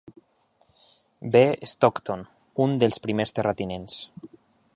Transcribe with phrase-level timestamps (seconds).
[1.33, 1.35] B.
[1.73, 2.25] Stockton,
[2.65, 4.01] un dels primers terratinents.